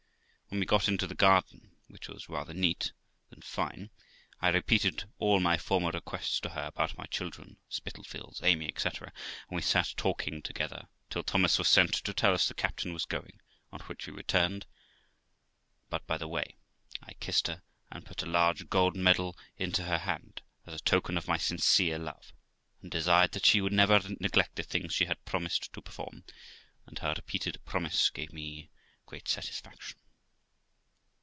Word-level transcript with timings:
When 0.53 0.59
we 0.59 0.65
got 0.65 0.89
into 0.89 1.07
the 1.07 1.15
garden, 1.15 1.77
which 1.87 2.09
was 2.09 2.27
rather 2.27 2.53
neat 2.53 2.91
than 3.29 3.41
fine, 3.41 3.89
I 4.41 4.49
repeated 4.49 5.09
all 5.17 5.39
my 5.39 5.55
former 5.55 5.91
requests 5.91 6.41
to 6.41 6.49
her 6.49 6.63
about 6.65 6.97
my 6.97 7.05
children, 7.05 7.55
Spitalfields, 7.69 8.43
Amy, 8.43 8.67
etc., 8.67 9.13
and 9.47 9.55
we 9.55 9.61
sat 9.61 9.93
talking 9.95 10.41
together, 10.41 10.89
till 11.09 11.23
Thomas 11.23 11.57
was 11.57 11.69
sent 11.69 11.93
to 11.93 12.13
tell 12.13 12.33
us 12.33 12.49
the 12.49 12.53
captain 12.53 12.91
was 12.91 13.05
going, 13.05 13.39
on 13.71 13.79
which 13.87 14.05
we 14.05 14.11
returned; 14.11 14.65
but, 15.89 16.05
by 16.05 16.17
the 16.17 16.27
way, 16.27 16.57
I 17.01 17.13
kissed 17.13 17.47
her 17.47 17.61
and 17.89 18.05
put 18.05 18.21
a 18.21 18.25
large 18.25 18.67
gold 18.67 18.97
medal 18.97 19.37
into 19.55 19.85
her 19.85 19.99
hand, 19.99 20.41
as 20.65 20.73
a 20.73 20.83
token 20.83 21.17
of 21.17 21.29
my 21.29 21.37
sincere 21.37 21.97
love, 21.97 22.33
and 22.81 22.91
desired 22.91 23.31
that 23.31 23.45
she 23.45 23.61
would 23.61 23.71
never 23.71 24.01
neglect 24.19 24.57
the 24.57 24.63
things 24.63 24.93
she 24.93 25.05
had 25.05 25.23
promised 25.23 25.71
to 25.71 25.81
perform, 25.81 26.25
and 26.87 26.99
her 26.99 27.13
repeated 27.15 27.63
promise 27.63 28.09
gave 28.09 28.33
me 28.33 28.69
great 29.05 29.29
satisfaction. 29.29 29.97